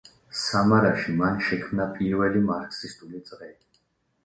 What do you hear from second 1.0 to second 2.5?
მან შექმნა პირველი